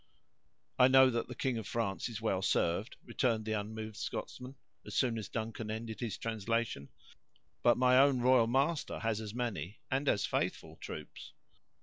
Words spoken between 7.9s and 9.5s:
own royal master has as